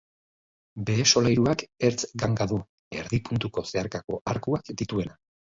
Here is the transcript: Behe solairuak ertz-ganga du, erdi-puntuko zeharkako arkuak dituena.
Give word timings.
Behe 0.87 1.03
solairuak 1.11 1.63
ertz-ganga 1.89 2.49
du, 2.53 2.59
erdi-puntuko 3.03 3.67
zeharkako 3.73 4.21
arkuak 4.35 4.77
dituena. 4.83 5.19